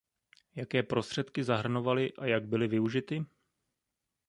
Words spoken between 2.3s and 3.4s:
byly využity?